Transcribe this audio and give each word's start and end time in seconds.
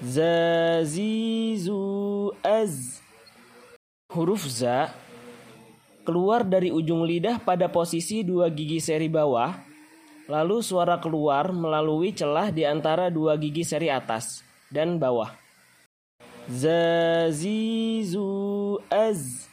Zazizu 0.00 1.76
az. 2.40 3.04
Huruf 4.08 4.48
za 4.48 4.96
keluar 6.08 6.40
dari 6.48 6.72
ujung 6.72 7.04
lidah 7.04 7.36
pada 7.44 7.68
posisi 7.68 8.24
dua 8.24 8.48
gigi 8.48 8.80
seri 8.80 9.12
bawah, 9.12 9.60
lalu 10.24 10.64
suara 10.64 10.96
keluar 10.96 11.52
melalui 11.52 12.16
celah 12.16 12.48
di 12.48 12.64
antara 12.64 13.12
dua 13.12 13.36
gigi 13.36 13.60
seri 13.60 13.92
atas 13.92 14.40
dan 14.72 14.96
bawah. 14.96 15.36
Zazizu 16.48 18.24
az. 18.88 19.49